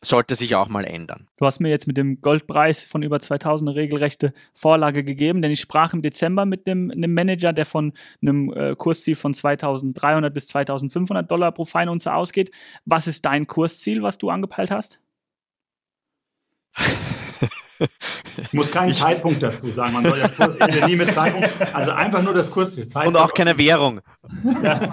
[0.00, 1.28] sollte sich auch mal ändern.
[1.36, 5.50] Du hast mir jetzt mit dem Goldpreis von über 2000 eine regelrechte Vorlage gegeben, denn
[5.50, 10.32] ich sprach im Dezember mit einem, einem Manager, der von einem äh, Kursziel von 2300
[10.32, 12.50] bis 2500 Dollar pro Feinunze ausgeht.
[12.86, 15.00] Was ist dein Kursziel, was du angepeilt hast?
[18.36, 19.92] Ich muss keinen ich, Zeitpunkt dazu sagen.
[19.92, 20.56] Man soll ja Kurs,
[20.86, 21.74] nie mit Zeitpunkt.
[21.74, 22.88] Also einfach nur das Kursziel.
[22.94, 24.00] Und auch keine Währung.
[24.62, 24.90] Ja.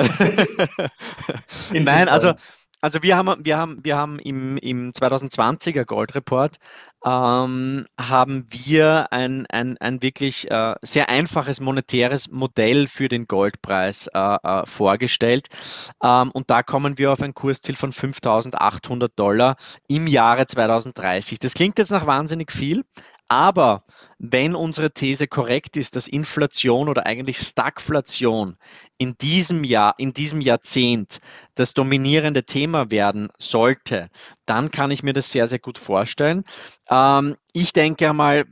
[1.74, 2.34] Nein, also
[2.82, 6.58] also wir haben, wir haben, wir haben im, im 2020er Goldreport
[7.06, 14.08] ähm, haben wir ein, ein, ein wirklich äh, sehr einfaches monetäres Modell für den Goldpreis
[14.14, 15.48] äh, äh, vorgestellt.
[16.04, 19.56] Ähm, und da kommen wir auf ein Kursziel von 5.800 Dollar
[19.88, 21.40] im Jahre 2030.
[21.40, 22.84] Das klingt jetzt nach wahnsinnig viel,
[23.32, 23.84] aber
[24.20, 28.58] wenn unsere These korrekt ist, dass Inflation oder eigentlich Stagflation
[28.98, 31.22] in diesem Jahr, in diesem Jahrzehnt
[31.56, 34.10] das dominierende Thema werden sollte,
[34.46, 36.44] dann kann ich mir das sehr, sehr gut vorstellen.
[36.90, 38.48] Ähm, ich denke einmal,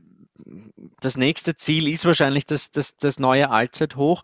[1.01, 4.21] das nächste Ziel ist wahrscheinlich das, das, das neue Allzeithoch.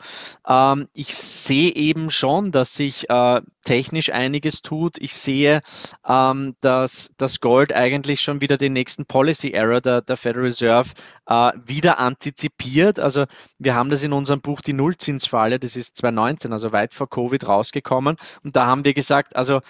[0.48, 4.98] Ähm, ich sehe eben schon, dass sich äh, technisch einiges tut.
[5.00, 5.62] Ich sehe,
[6.08, 10.92] ähm, dass das Gold eigentlich schon wieder den nächsten Policy Error der, der Federal Reserve
[11.26, 13.00] äh, wieder antizipiert.
[13.00, 13.26] Also
[13.58, 17.48] wir haben das in unserem Buch Die Nullzinsfalle, das ist 2019, also weit vor Covid
[17.48, 18.18] rausgekommen.
[18.44, 19.62] Und da haben wir gesagt, also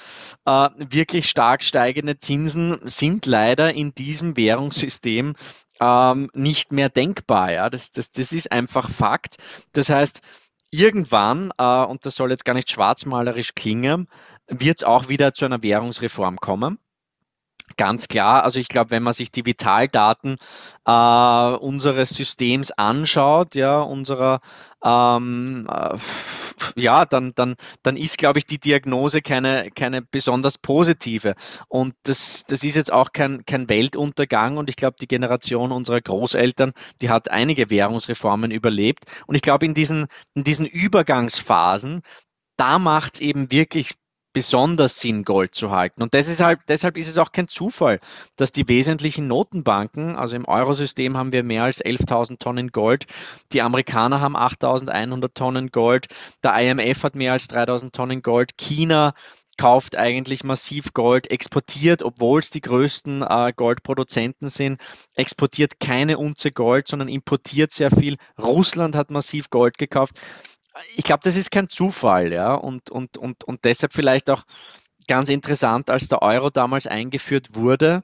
[0.46, 5.36] äh, wirklich stark steigende Zinsen sind leider in diesem Währungssystem
[5.80, 7.52] ähm, nicht mehr denkbar.
[7.52, 7.70] Ja?
[7.70, 9.38] Das, das, das ist einfach Fakt.
[9.74, 10.22] Das heißt,
[10.72, 14.08] irgendwann, äh, und das soll jetzt gar nicht schwarzmalerisch klingen,
[14.48, 16.80] wird es auch wieder zu einer Währungsreform kommen.
[17.78, 20.38] Ganz klar, also ich glaube, wenn man sich die Vitaldaten
[20.86, 24.40] äh, unseres Systems anschaut, ja, unserer,
[24.84, 25.98] ähm, äh,
[26.76, 31.36] ja, dann, dann, dann ist, glaube ich, die Diagnose keine, keine besonders positive.
[31.68, 34.58] Und das, das ist jetzt auch kein, kein Weltuntergang.
[34.58, 39.06] Und ich glaube, die Generation unserer Großeltern, die hat einige Währungsreformen überlebt.
[39.28, 42.04] Und ich glaube, in diesen, in diesen Übergangsphasen,
[42.58, 43.96] da macht es eben wirklich
[44.36, 46.04] besonders Sinn, Gold zu halten.
[46.04, 48.02] Und ist halt, deshalb ist es auch kein Zufall,
[48.36, 53.06] dass die wesentlichen Notenbanken, also im Eurosystem haben wir mehr als 11.000 Tonnen Gold,
[53.54, 56.08] die Amerikaner haben 8.100 Tonnen Gold,
[56.44, 59.14] der IMF hat mehr als 3.000 Tonnen Gold, China
[59.58, 64.82] kauft eigentlich massiv Gold, exportiert, obwohl es die größten äh, Goldproduzenten sind,
[65.16, 68.18] exportiert keine Unze Gold, sondern importiert sehr viel.
[68.38, 70.20] Russland hat massiv Gold gekauft
[70.96, 74.44] ich glaube, das ist kein Zufall, ja, und, und, und, und deshalb vielleicht auch
[75.08, 78.04] ganz interessant, als der Euro damals eingeführt wurde,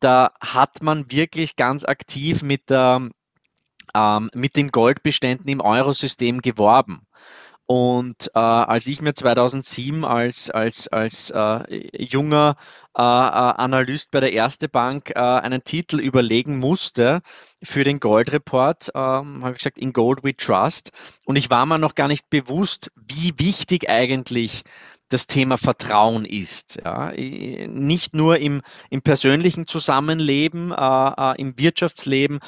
[0.00, 3.08] da hat man wirklich ganz aktiv mit, der,
[3.94, 7.06] ähm, mit den Goldbeständen im Eurosystem geworben.
[7.66, 12.54] Und äh, als ich mir 2007 als, als, als äh, junger
[12.96, 17.22] äh, äh, Analyst bei der Erste Bank äh, einen Titel überlegen musste
[17.60, 20.92] für den Gold Report, ähm, habe ich gesagt, in Gold we trust.
[21.24, 24.62] Und ich war mir noch gar nicht bewusst, wie wichtig eigentlich
[25.08, 26.80] das Thema Vertrauen ist.
[26.84, 27.12] Ja.
[27.12, 32.38] Nicht nur im, im persönlichen Zusammenleben, äh, äh im Wirtschaftsleben,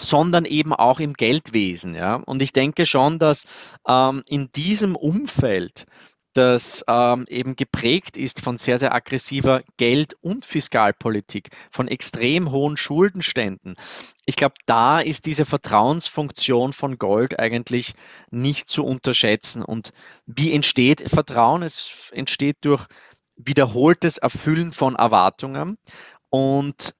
[0.00, 1.94] sondern eben auch im Geldwesen.
[1.94, 2.16] Ja?
[2.16, 3.44] Und ich denke schon, dass
[3.88, 5.86] ähm, in diesem Umfeld,
[6.32, 12.76] das ähm, eben geprägt ist von sehr, sehr aggressiver Geld- und Fiskalpolitik, von extrem hohen
[12.76, 13.74] Schuldenständen.
[14.26, 17.94] Ich glaube, da ist diese Vertrauensfunktion von Gold eigentlich
[18.30, 19.64] nicht zu unterschätzen.
[19.64, 19.92] Und
[20.24, 21.62] wie entsteht Vertrauen?
[21.62, 22.86] Es entsteht durch
[23.36, 25.78] wiederholtes Erfüllen von Erwartungen.
[26.28, 26.94] Und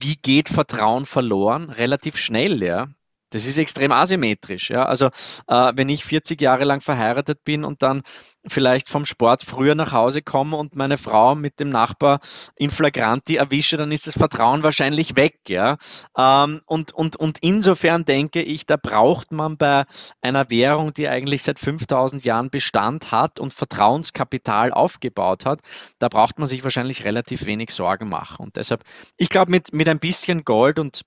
[0.00, 1.70] wie geht Vertrauen verloren?
[1.70, 2.88] Relativ schnell, ja.
[3.34, 4.70] Das ist extrem asymmetrisch.
[4.70, 4.84] Ja?
[4.86, 5.06] Also
[5.48, 8.02] äh, wenn ich 40 Jahre lang verheiratet bin und dann
[8.46, 12.20] vielleicht vom Sport früher nach Hause komme und meine Frau mit dem Nachbar
[12.54, 15.40] in Flagranti erwische, dann ist das Vertrauen wahrscheinlich weg.
[15.48, 15.76] Ja?
[16.16, 19.84] Ähm, und, und, und insofern denke ich, da braucht man bei
[20.20, 25.60] einer Währung, die eigentlich seit 5000 Jahren Bestand hat und Vertrauenskapital aufgebaut hat,
[25.98, 28.44] da braucht man sich wahrscheinlich relativ wenig Sorgen machen.
[28.44, 28.84] Und deshalb,
[29.16, 31.02] ich glaube, mit, mit ein bisschen Gold und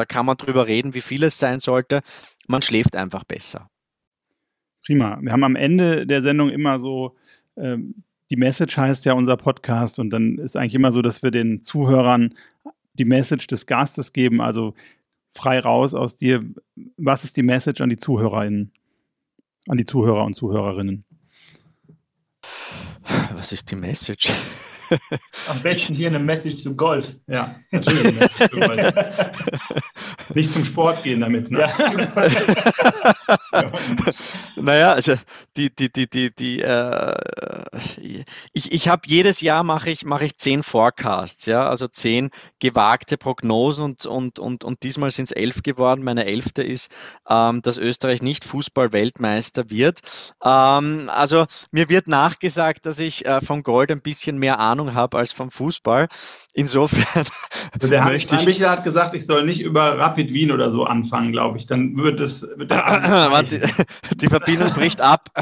[0.00, 2.00] da kann man drüber reden, wie viel es sein sollte.
[2.48, 3.68] Man schläft einfach besser.
[4.86, 5.18] Prima.
[5.20, 7.16] Wir haben am Ende der Sendung immer so,
[7.56, 11.30] ähm, die Message heißt ja unser Podcast und dann ist eigentlich immer so, dass wir
[11.30, 12.34] den Zuhörern
[12.94, 14.74] die Message des Gastes geben, also
[15.32, 16.44] frei raus aus dir.
[16.96, 18.72] Was ist die Message an die Zuhörerinnen,
[19.68, 21.04] an die Zuhörer und Zuhörerinnen?
[23.34, 24.30] Was ist die Message?
[25.48, 27.20] Am besten hier eine Message zu Gold.
[27.26, 28.18] Ja, natürlich.
[30.34, 31.50] Nicht zum Sport gehen damit.
[31.50, 31.60] Ne?
[31.60, 32.10] Ja.
[34.56, 35.14] naja, also
[35.56, 37.14] die, die, die, die, die äh,
[38.52, 43.16] ich, ich habe jedes Jahr mache ich, mache ich zehn Forecasts, ja, also zehn gewagte
[43.16, 46.02] Prognosen und, und, und, und diesmal sind es elf geworden.
[46.02, 46.90] Meine elfte ist,
[47.28, 50.00] ähm, dass Österreich nicht Fußball-Weltmeister wird.
[50.44, 54.94] Ähm, also mir wird nachgesagt, dass ich äh, von Gold ein bisschen mehr Ahnung Ahnung
[54.94, 56.08] habe als vom Fußball.
[56.54, 57.26] Insofern.
[57.72, 60.84] Also der möchte ich, Michael hat gesagt, ich soll nicht über Rapid Wien oder so
[60.84, 61.66] anfangen, glaube ich.
[61.66, 62.42] Dann wird es.
[62.42, 63.60] Wird die,
[64.16, 65.28] die Verbindung bricht ab.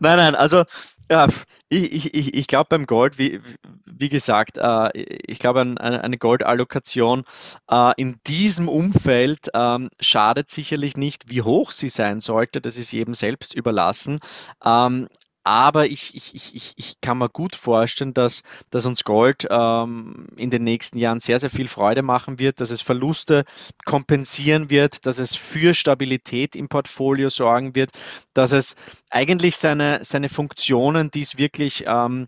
[0.00, 0.64] nein, nein, also
[1.10, 1.28] ja,
[1.68, 3.40] ich, ich, ich glaube beim Gold, wie,
[3.84, 7.24] wie gesagt, äh, ich glaube eine, eine Goldallokation
[7.70, 12.60] äh, in diesem Umfeld ähm, schadet sicherlich nicht, wie hoch sie sein sollte.
[12.60, 14.20] Das ist jedem selbst überlassen.
[14.64, 15.08] Ähm,
[15.46, 20.50] aber ich, ich, ich, ich kann mir gut vorstellen, dass, dass uns Gold ähm, in
[20.50, 23.44] den nächsten Jahren sehr, sehr viel Freude machen wird, dass es Verluste
[23.84, 27.90] kompensieren wird, dass es für Stabilität im Portfolio sorgen wird,
[28.34, 28.74] dass es
[29.08, 32.26] eigentlich seine, seine Funktionen, die es wirklich ähm,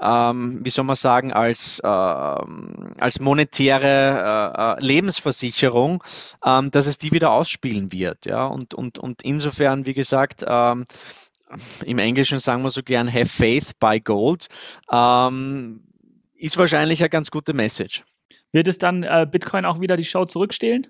[0.00, 6.02] ähm, wie soll man sagen, als, äh, als monetäre äh, Lebensversicherung,
[6.44, 8.26] ähm, dass es die wieder ausspielen wird.
[8.26, 8.46] Ja?
[8.46, 10.84] Und, und, und insofern, wie gesagt, ähm,
[11.84, 14.48] im Englischen sagen wir so gern, have faith by gold,
[14.90, 15.84] ähm,
[16.34, 18.02] ist wahrscheinlich eine ganz gute Message.
[18.52, 20.88] Wird es dann äh, Bitcoin auch wieder die Show zurückstehlen?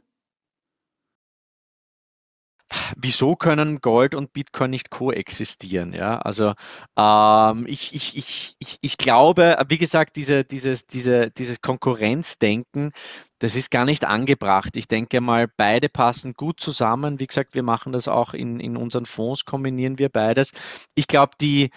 [2.97, 5.93] Wieso können Gold und Bitcoin nicht koexistieren?
[5.93, 6.55] Ja, also
[6.97, 12.93] ähm, ich, ich, ich, ich, ich glaube, wie gesagt, diese, dieses, diese, dieses Konkurrenzdenken,
[13.39, 14.77] das ist gar nicht angebracht.
[14.77, 17.21] Ich denke mal, beide passen gut zusammen.
[17.21, 20.53] Wie gesagt, wir machen das auch in, in unseren Fonds, kombinieren wir beides.
[20.95, 21.71] Ich glaube, die,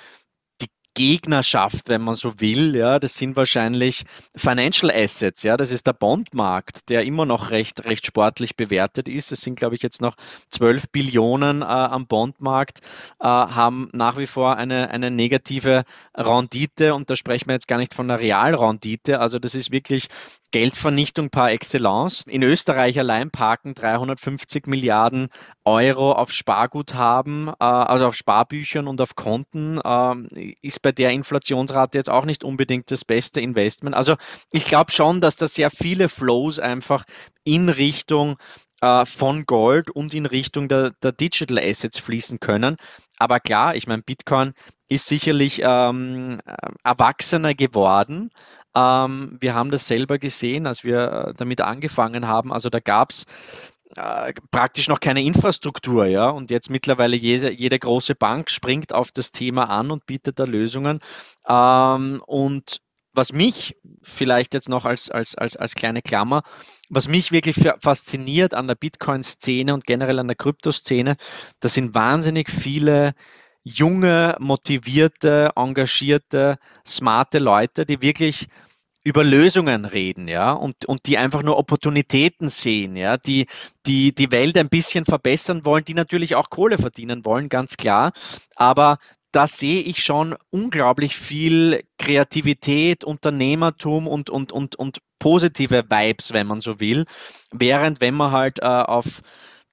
[0.97, 2.75] Gegnerschaft, wenn man so will.
[2.75, 4.03] Ja, das sind wahrscheinlich
[4.35, 5.43] Financial Assets.
[5.43, 9.31] Ja, das ist der Bondmarkt, der immer noch recht, recht sportlich bewertet ist.
[9.31, 10.15] Es sind, glaube ich, jetzt noch
[10.49, 12.79] 12 Billionen äh, am Bondmarkt,
[13.19, 15.83] äh, haben nach wie vor eine, eine negative
[16.15, 19.19] Rendite und da sprechen wir jetzt gar nicht von einer Realrendite.
[19.19, 20.07] Also das ist wirklich
[20.49, 22.23] Geldvernichtung par excellence.
[22.25, 25.27] In Österreich allein parken 350 Milliarden
[25.63, 29.79] Euro auf Sparguthaben, äh, also auf Sparbüchern und auf Konten.
[29.79, 33.95] Äh, ist bei der Inflationsrate jetzt auch nicht unbedingt das beste Investment.
[33.95, 34.15] Also
[34.51, 37.03] ich glaube schon, dass da sehr viele Flows einfach
[37.43, 38.37] in Richtung
[38.81, 42.77] äh, von Gold und in Richtung der, der, Digital Assets fließen können.
[43.17, 44.53] Aber klar, ich meine, Bitcoin
[44.87, 46.39] ist sicherlich ähm,
[46.83, 48.29] erwachsener geworden.
[48.75, 52.53] Ähm, wir haben das selber gesehen, als wir äh, damit angefangen haben.
[52.53, 53.25] Also da gab es
[53.95, 56.29] äh, praktisch noch keine Infrastruktur, ja.
[56.29, 60.43] Und jetzt mittlerweile jede, jede große Bank springt auf das Thema an und bietet da
[60.43, 60.99] Lösungen.
[61.47, 62.81] Ähm, und
[63.13, 66.43] was mich vielleicht jetzt noch als, als, als, als kleine Klammer,
[66.89, 71.15] was mich wirklich fasziniert an der Bitcoin-Szene und generell an der Kryptoszene,
[71.59, 73.15] das sind wahnsinnig viele
[73.63, 78.47] junge, motivierte, engagierte, smarte Leute, die wirklich
[79.07, 83.45] über Lösungen reden, ja, und, und die einfach nur Opportunitäten sehen, ja, die,
[83.85, 88.11] die die Welt ein bisschen verbessern wollen, die natürlich auch Kohle verdienen wollen, ganz klar.
[88.57, 88.97] Aber
[89.31, 96.47] da sehe ich schon unglaublich viel Kreativität, Unternehmertum und, und, und, und positive Vibes, wenn
[96.47, 97.05] man so will.
[97.53, 99.21] Während wenn man halt äh, auf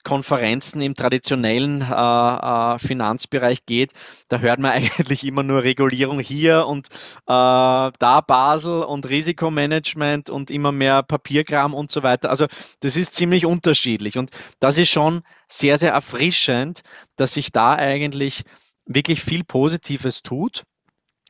[0.05, 3.93] Konferenzen im traditionellen äh, äh, Finanzbereich geht,
[4.29, 6.93] da hört man eigentlich immer nur Regulierung hier und äh,
[7.27, 12.31] da Basel und Risikomanagement und immer mehr Papierkram und so weiter.
[12.31, 12.47] Also
[12.81, 16.83] das ist ziemlich unterschiedlich und das ist schon sehr, sehr erfrischend,
[17.17, 18.45] dass sich da eigentlich
[18.87, 20.65] wirklich viel Positives tut.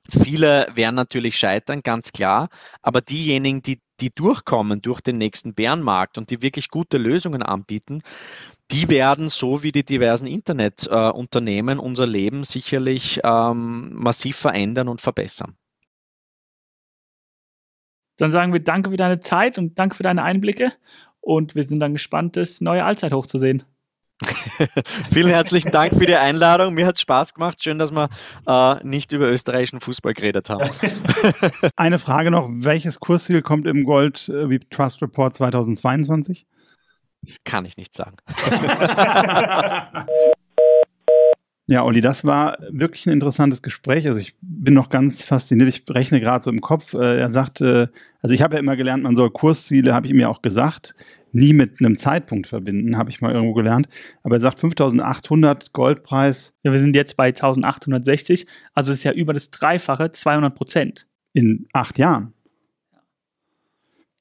[0.09, 2.51] Viele werden natürlich scheitern, ganz klar,
[2.83, 8.03] aber diejenigen, die, die durchkommen durch den nächsten Bärenmarkt und die wirklich gute Lösungen anbieten,
[8.71, 15.01] die werden so wie die diversen Internetunternehmen äh, unser Leben sicherlich ähm, massiv verändern und
[15.01, 15.57] verbessern.
[18.17, 20.73] Dann sagen wir danke für deine Zeit und danke für deine Einblicke
[21.21, 23.65] und wir sind dann gespannt, das neue Allzeithoch zu sehen.
[25.13, 26.75] Vielen herzlichen Dank für die Einladung.
[26.75, 27.63] Mir hat es Spaß gemacht.
[27.63, 28.09] Schön, dass wir
[28.47, 30.71] äh, nicht über österreichischen Fußball geredet haben.
[31.77, 36.47] Eine Frage noch: Welches Kursziel kommt im Gold äh, wie Trust Report 2022?
[37.23, 38.17] Das kann ich nicht sagen.
[41.67, 44.07] Ja, Olli, das war wirklich ein interessantes Gespräch.
[44.07, 45.71] Also ich bin noch ganz fasziniert.
[45.71, 46.93] Ich rechne gerade so im Kopf.
[46.93, 50.21] Äh, er sagte, also ich habe ja immer gelernt, man soll Kursziele, habe ich ihm
[50.21, 50.95] ja auch gesagt,
[51.35, 53.89] nie mit einem Zeitpunkt verbinden, habe ich mal irgendwo gelernt.
[54.23, 56.55] Aber er sagt 5800 Goldpreis.
[56.63, 58.47] Ja, wir sind jetzt bei 1860.
[58.73, 61.07] Also das ist ja über das Dreifache, 200 Prozent.
[61.33, 62.33] In acht Jahren.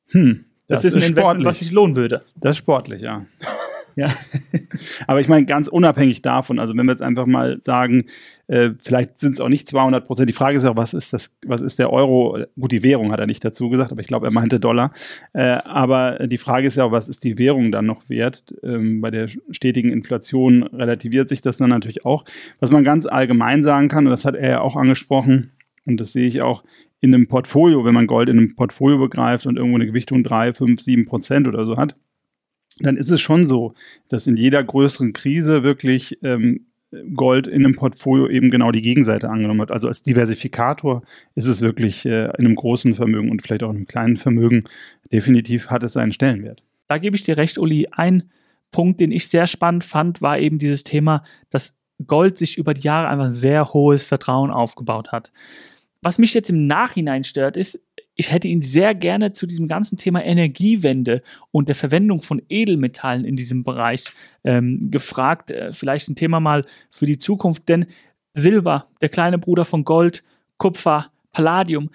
[0.07, 1.45] Hm, das, das ist ein ist Investment, sportlich.
[1.45, 2.25] was sich lohnen würde.
[2.35, 3.25] Das ist sportlich, ja.
[3.95, 4.07] Ja.
[5.07, 8.05] Aber ich meine, ganz unabhängig davon, also wenn wir jetzt einfach mal sagen,
[8.47, 10.29] äh, vielleicht sind es auch nicht 200 Prozent.
[10.29, 12.37] Die Frage ist auch, was ist das, was ist der Euro?
[12.59, 14.91] Gut, die Währung hat er nicht dazu gesagt, aber ich glaube, er meinte Dollar.
[15.33, 18.53] Äh, aber die Frage ist ja auch, was ist die Währung dann noch wert?
[18.63, 22.25] Ähm, bei der stetigen Inflation relativiert sich das dann natürlich auch.
[22.59, 25.51] Was man ganz allgemein sagen kann, und das hat er ja auch angesprochen,
[25.85, 26.63] und das sehe ich auch,
[27.03, 30.53] in einem Portfolio, wenn man Gold in einem Portfolio begreift und irgendwo eine Gewichtung 3,
[30.53, 31.97] 5, 7 Prozent oder so hat,
[32.79, 33.73] dann ist es schon so,
[34.09, 36.65] dass in jeder größeren Krise wirklich ähm,
[37.15, 39.71] Gold in einem Portfolio eben genau die Gegenseite angenommen hat.
[39.71, 41.01] Also als Diversifikator
[41.35, 44.65] ist es wirklich äh, in einem großen Vermögen und vielleicht auch in einem kleinen Vermögen
[45.11, 46.61] definitiv hat es seinen Stellenwert.
[46.87, 47.87] Da gebe ich dir recht, Uli.
[47.91, 48.29] Ein
[48.71, 51.73] Punkt, den ich sehr spannend fand, war eben dieses Thema, dass
[52.05, 55.31] Gold sich über die Jahre einfach sehr hohes Vertrauen aufgebaut hat.
[56.01, 57.79] Was mich jetzt im Nachhinein stört, ist,
[58.15, 63.25] ich hätte ihn sehr gerne zu diesem ganzen Thema Energiewende und der Verwendung von Edelmetallen
[63.25, 64.05] in diesem Bereich
[64.43, 65.51] ähm, gefragt.
[65.51, 67.87] Äh, vielleicht ein Thema mal für die Zukunft, denn
[68.35, 70.23] Silber, der kleine Bruder von Gold,
[70.57, 71.89] Kupfer, Palladium,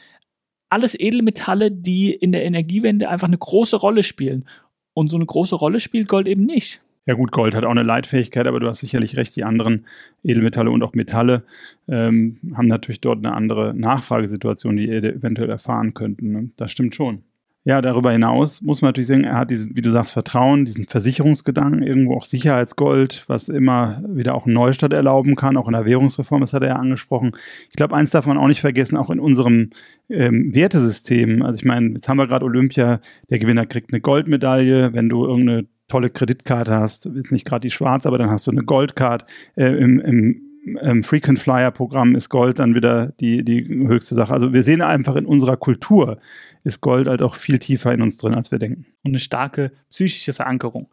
[0.70, 4.46] alles Edelmetalle, die in der Energiewende einfach eine große Rolle spielen.
[4.94, 6.80] Und so eine große Rolle spielt Gold eben nicht.
[7.08, 9.86] Ja gut, Gold hat auch eine Leitfähigkeit, aber du hast sicherlich recht, die anderen
[10.22, 11.42] Edelmetalle und auch Metalle
[11.88, 16.32] ähm, haben natürlich dort eine andere Nachfragesituation, die ihr eventuell erfahren könnten.
[16.32, 16.50] Ne?
[16.56, 17.22] Das stimmt schon.
[17.64, 20.84] Ja, darüber hinaus muss man natürlich sagen, er hat diesen, wie du sagst, Vertrauen, diesen
[20.84, 25.86] Versicherungsgedanken, irgendwo auch Sicherheitsgold, was immer wieder auch einen Neustart erlauben kann, auch in der
[25.86, 27.32] Währungsreform, das hat er ja angesprochen.
[27.70, 29.70] Ich glaube, eins darf man auch nicht vergessen, auch in unserem
[30.10, 31.40] ähm, Wertesystem.
[31.40, 33.00] Also ich meine, jetzt haben wir gerade Olympia,
[33.30, 37.70] der Gewinner kriegt eine Goldmedaille, wenn du irgendeine tolle Kreditkarte hast, jetzt nicht gerade die
[37.70, 39.24] schwarze, aber dann hast du eine Goldcard.
[39.56, 40.48] Äh, Im im
[40.82, 44.32] ähm, Frequent Flyer Programm ist Gold dann wieder die, die höchste Sache.
[44.32, 46.18] Also wir sehen einfach in unserer Kultur
[46.64, 48.86] ist Gold halt auch viel tiefer in uns drin, als wir denken.
[49.02, 50.88] Und eine starke psychische Verankerung.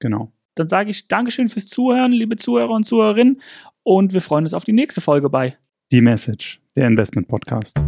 [0.00, 0.32] Genau.
[0.54, 3.40] Dann sage ich Dankeschön fürs Zuhören, liebe Zuhörer und Zuhörerinnen.
[3.82, 5.56] Und wir freuen uns auf die nächste Folge bei
[5.92, 7.78] Die Message, der Investment Podcast.